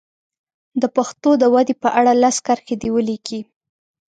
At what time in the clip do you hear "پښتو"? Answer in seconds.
0.95-1.29